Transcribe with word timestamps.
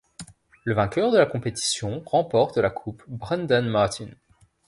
Le 0.63 0.73
vainqueur 0.73 1.11
de 1.11 1.19
la 1.19 1.27
compétition 1.27 2.01
remporte 2.07 2.57
la 2.57 2.71
Coupe 2.71 3.03
Brendan 3.07 3.69
Martin. 3.69 4.09